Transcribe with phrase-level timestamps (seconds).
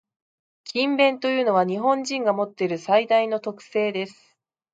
[0.65, 4.35] 「勤勉」というのは、日本人が持っている最大の特性です。